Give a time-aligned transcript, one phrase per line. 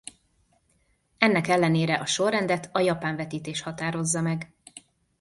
[1.17, 4.53] Ennek ellenére a sorrendet a japán vetítés határozza meg.